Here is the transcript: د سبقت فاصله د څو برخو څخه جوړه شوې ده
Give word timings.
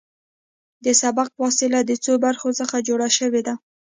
د 0.85 0.87
سبقت 1.01 1.31
فاصله 1.39 1.79
د 1.83 1.91
څو 2.03 2.13
برخو 2.25 2.49
څخه 2.59 2.85
جوړه 2.87 3.07
شوې 3.17 3.41
ده 3.47 3.53